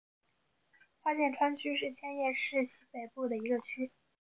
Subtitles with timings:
[0.99, 3.91] 花见川区是千叶市西北部的一个区。